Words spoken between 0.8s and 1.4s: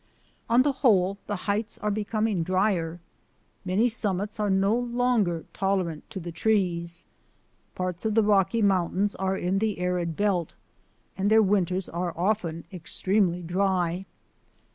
whole, the